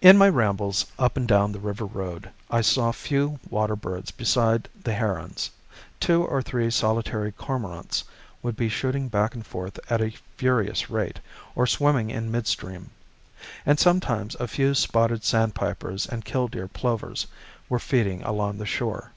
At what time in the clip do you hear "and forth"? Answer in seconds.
9.34-9.78